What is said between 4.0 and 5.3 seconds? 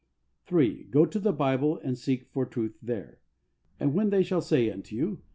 they shall say unto you.